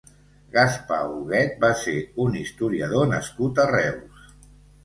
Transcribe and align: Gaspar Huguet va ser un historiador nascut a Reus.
Gaspar 0.53 0.97
Huguet 1.09 1.53
va 1.65 1.71
ser 1.83 1.95
un 2.25 2.39
historiador 2.41 3.07
nascut 3.15 3.63
a 3.67 3.67
Reus. 3.77 4.27